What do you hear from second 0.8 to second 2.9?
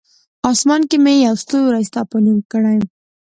کې مې یو ستوری ستا په نوم کړی!